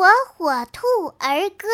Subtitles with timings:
[0.00, 0.86] 火火兔
[1.18, 1.68] 儿歌》。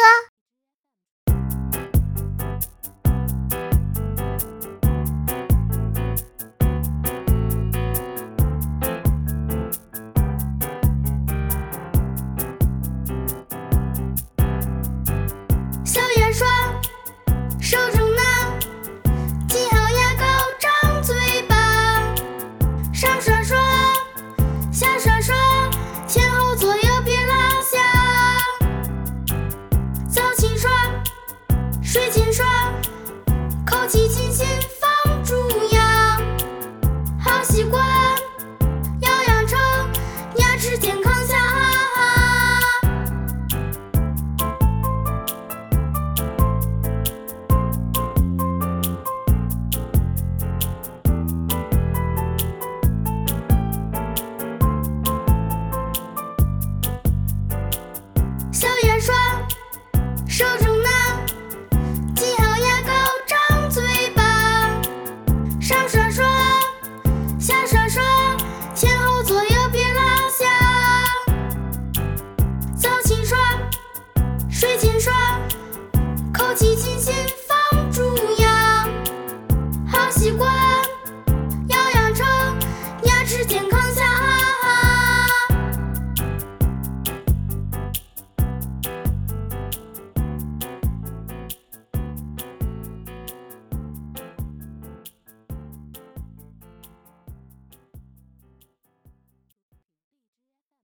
[76.57, 77.16] 齐心协。